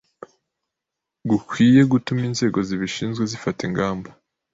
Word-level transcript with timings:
gukwiye 1.29 1.81
gutuma 1.91 2.21
inzego 2.29 2.59
zibishinzwe 2.67 3.23
zifata 3.31 3.61
ingamba. 3.67 4.09